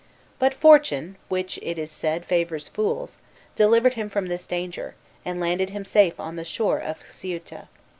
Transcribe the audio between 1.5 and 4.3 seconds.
it is said favors fools, delivered him from